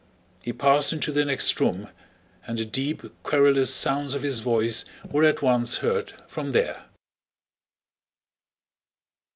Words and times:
He 0.41 0.51
passed 0.51 0.91
into 0.91 1.11
the 1.11 1.23
next 1.25 1.59
room, 1.59 1.87
and 2.47 2.57
the 2.57 2.65
deep, 2.65 3.03
querulous 3.21 3.71
sounds 3.71 4.15
of 4.15 4.23
his 4.23 4.39
voice 4.39 4.83
were 5.07 5.23
at 5.23 5.43
once 5.43 5.77
heard 5.77 6.13
from 6.27 6.53
there. 6.53 6.85